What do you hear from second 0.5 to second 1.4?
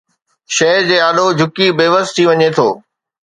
شيءِ جي آڏو